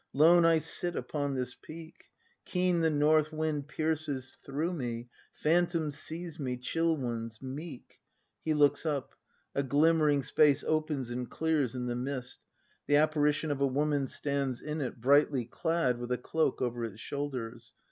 Lone 0.13 0.45
I 0.45 0.57
sit 0.57 0.95
upon 0.95 1.35
this 1.35 1.53
peak! 1.53 2.05
ACT 2.47 2.53
V] 2.53 2.71
BRAND 2.71 2.73
291 2.81 2.81
Keen 2.81 2.81
the 2.95 3.05
north 3.05 3.31
wind 3.31 3.67
pierces 3.67 4.37
through 4.43 4.73
me. 4.73 5.09
Phantoms 5.35 5.99
seize 5.99 6.39
me, 6.39 6.57
chill 6.57 6.97
ones, 6.97 7.39
meek! 7.39 7.99
He 8.43 8.55
looks 8.55 8.83
up; 8.83 9.13
a 9.53 9.61
glimmering 9.61 10.23
space 10.23 10.63
opens 10.63 11.11
and 11.11 11.29
clears 11.29 11.75
in 11.75 11.85
the 11.85 11.95
mist; 11.95 12.39
the 12.87 12.95
Apparition 12.95 13.51
of 13.51 13.61
a 13.61 13.67
Woman 13.67 14.07
stands 14.07 14.59
in 14.59 14.81
it, 14.81 14.99
brightly 14.99 15.45
clad, 15.45 15.99
with 15.99 16.11
a 16.11 16.17
cloak 16.17 16.63
over 16.63 16.83
its 16.83 16.99
shoulders. 16.99 17.75